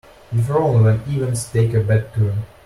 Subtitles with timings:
[0.33, 2.39] We frown when events take a bad turn.